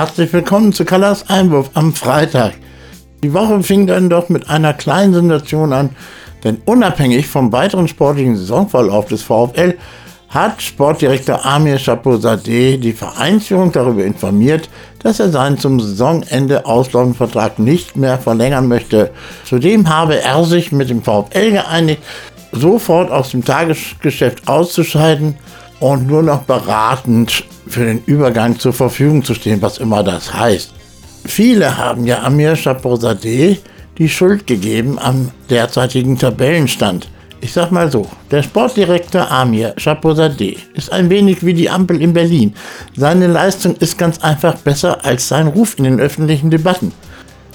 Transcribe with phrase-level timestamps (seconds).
[0.00, 2.54] Herzlich willkommen zu Kallas Einwurf am Freitag.
[3.22, 5.90] Die Woche fing dann doch mit einer kleinen Sensation an,
[6.42, 9.76] denn unabhängig vom weiteren sportlichen Saisonverlauf des VfL
[10.30, 14.70] hat Sportdirektor Amir Chapeau-Sadeh die Vereinsführung darüber informiert,
[15.02, 19.10] dass er seinen zum Saisonende auslaufenden Vertrag nicht mehr verlängern möchte.
[19.44, 22.02] Zudem habe er sich mit dem VfL geeinigt,
[22.52, 25.36] sofort aus dem Tagesgeschäft auszuscheiden
[25.80, 30.72] und nur noch beratend für den Übergang zur Verfügung zu stehen, was immer das heißt.
[31.24, 33.58] Viele haben ja Amir Chapeau-Sadeh
[33.98, 37.08] die Schuld gegeben am derzeitigen Tabellenstand.
[37.42, 42.12] Ich sag mal so, der Sportdirektor Amir Chapeau-Sadeh ist ein wenig wie die Ampel in
[42.12, 42.54] Berlin.
[42.96, 46.92] Seine Leistung ist ganz einfach besser als sein Ruf in den öffentlichen Debatten.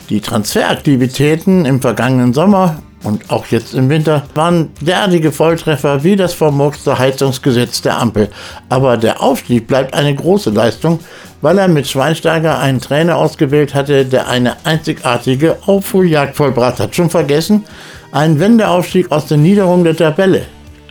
[0.10, 6.34] Die Transferaktivitäten im vergangenen Sommer und auch jetzt im Winter waren derartige Volltreffer wie das
[6.34, 8.30] vermurkste Heizungsgesetz der Ampel.
[8.68, 11.00] Aber der Aufstieg bleibt eine große Leistung,
[11.41, 16.96] weil er mit Schweinsteiger einen Trainer ausgewählt hatte, der eine einzigartige Aufholjagd vollbracht hat.
[16.96, 17.63] Schon vergessen?
[18.12, 20.48] Ein Wendeaufstieg aus der Niederung der Tabelle.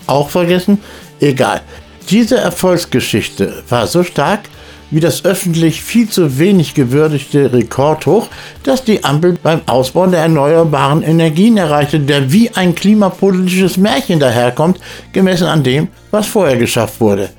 [0.06, 0.80] Auch vergessen?
[1.20, 1.62] Egal.
[2.10, 4.40] Diese Erfolgsgeschichte war so stark,
[4.94, 8.28] wie das öffentlich viel zu wenig gewürdigte Rekordhoch,
[8.62, 14.78] das die Ampel beim Ausbau der erneuerbaren Energien erreichte, der wie ein klimapolitisches Märchen daherkommt,
[15.12, 17.30] gemessen an dem, was vorher geschafft wurde.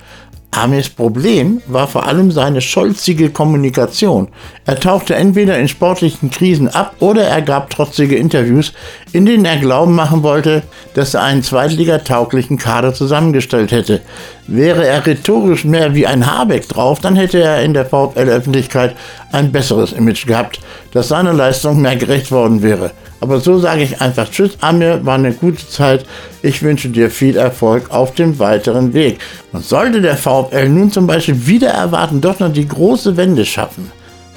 [0.55, 4.29] Amirs Problem war vor allem seine scholzige Kommunikation.
[4.65, 8.71] Er tauchte entweder in sportlichen Krisen ab oder er gab trotzige Interviews,
[9.11, 14.01] in denen er glauben machen wollte, dass er einen zweitligatauglichen Kader zusammengestellt hätte.
[14.47, 18.95] Wäre er rhetorisch mehr wie ein Habeck drauf, dann hätte er in der VfL-Öffentlichkeit
[19.31, 20.61] ein besseres Image gehabt,
[20.93, 22.91] das seiner Leistung mehr gerecht worden wäre.
[23.21, 26.05] Aber so sage ich einfach Tschüss, Amir, war eine gute Zeit.
[26.41, 29.19] Ich wünsche dir viel Erfolg auf dem weiteren Weg.
[29.55, 33.89] Und sollte der VfL nun zum Beispiel wieder erwarten, doch noch die große Wende schaffen,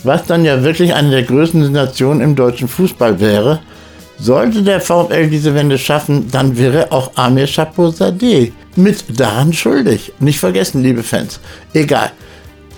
[0.04, 3.58] was dann ja wirklich eine der größten Sensationen im deutschen Fußball wäre,
[4.20, 10.12] sollte der VfL diese Wende schaffen, dann wäre auch Amir Chapeau-Sadeh mit daran schuldig.
[10.20, 11.40] Nicht vergessen, liebe Fans.
[11.74, 12.12] Egal.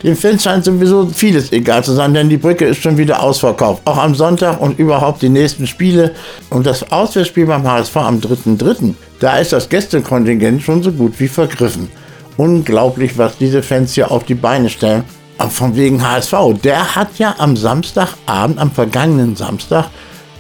[0.03, 3.83] Den Fans scheint sowieso vieles egal zu sein, denn die Brücke ist schon wieder ausverkauft.
[3.85, 6.13] Auch am Sonntag und überhaupt die nächsten Spiele.
[6.49, 11.29] Und das Auswärtsspiel beim HSV am 3.3., da ist das Gästekontingent schon so gut wie
[11.29, 11.91] vergriffen.
[12.41, 15.05] Unglaublich, was diese Fans hier auf die Beine stellen.
[15.37, 16.33] Aber von wegen HSV,
[16.65, 19.91] der hat ja am Samstagabend, am vergangenen Samstag,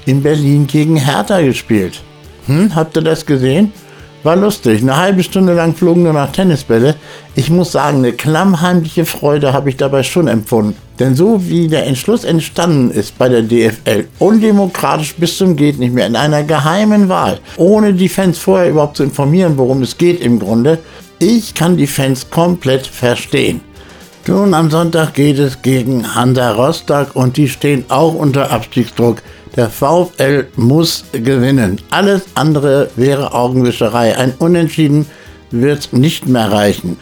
[0.06, 2.00] in Berlin gegen Hertha gespielt.
[2.46, 3.74] Hm, habt ihr das gesehen?
[4.22, 4.82] War lustig.
[4.82, 6.94] Eine halbe Stunde lang flogen nur noch Tennisbälle.
[7.34, 10.76] Ich muss sagen, eine klammheimliche Freude habe ich dabei schon empfunden.
[10.98, 15.94] Denn so wie der Entschluss entstanden ist bei der DFL, undemokratisch bis zum geht nicht
[15.94, 20.20] mehr, in einer geheimen Wahl, ohne die Fans vorher überhaupt zu informieren, worum es geht
[20.20, 20.78] im Grunde,
[21.18, 23.62] ich kann die Fans komplett verstehen.
[24.26, 29.22] Nun, am Sonntag geht es gegen Hansa Rostock und die stehen auch unter Abstiegsdruck.
[29.56, 31.80] Der VfL muss gewinnen.
[31.90, 34.16] Alles andere wäre Augenwischerei.
[34.16, 35.06] Ein Unentschieden
[35.50, 36.96] wird nicht mehr reichen.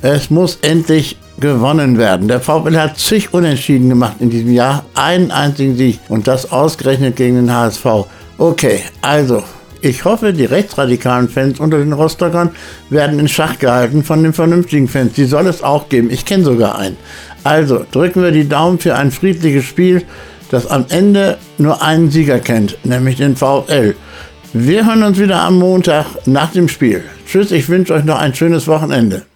[0.00, 2.28] Es muss endlich gewonnen werden.
[2.28, 4.84] Der VfL hat zig Unentschieden gemacht in diesem Jahr.
[4.94, 5.98] Einen einzigen Sieg.
[6.08, 7.86] Und das ausgerechnet gegen den HSV.
[8.38, 9.42] Okay, also.
[9.80, 12.50] Ich hoffe, die rechtsradikalen Fans unter den Rostockern
[12.90, 15.12] werden in Schach gehalten von den vernünftigen Fans.
[15.12, 16.10] Die soll es auch geben.
[16.10, 16.96] Ich kenne sogar einen.
[17.44, 20.02] Also drücken wir die Daumen für ein friedliches Spiel
[20.50, 23.94] das am Ende nur einen Sieger kennt, nämlich den VfL.
[24.52, 27.04] Wir hören uns wieder am Montag nach dem Spiel.
[27.26, 29.26] Tschüss, ich wünsche euch noch ein schönes Wochenende.